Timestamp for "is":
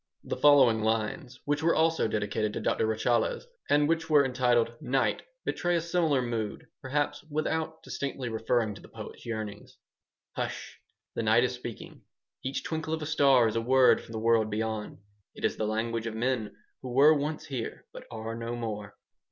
11.43-11.53, 13.47-13.55, 15.45-15.55